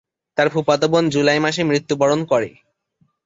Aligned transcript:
তার 0.37 0.47
ফুফাতো 0.49 0.87
বোন 0.87 1.03
জুলাই 1.09 1.39
মাসে 1.39 1.61
মৃত্যুবরণ 1.63 2.19
করে। 2.25 2.49